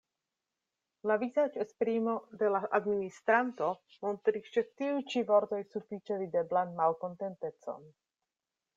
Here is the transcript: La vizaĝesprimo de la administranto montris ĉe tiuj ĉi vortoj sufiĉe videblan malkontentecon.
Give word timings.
La 1.11 1.17
vizaĝesprimo 1.23 2.15
de 2.39 2.49
la 2.55 2.63
administranto 2.79 3.69
montris 4.07 4.51
ĉe 4.57 4.67
tiuj 4.71 4.99
ĉi 5.15 5.25
vortoj 5.31 5.63
sufiĉe 5.77 6.23
videblan 6.27 6.77
malkontentecon. 6.85 7.91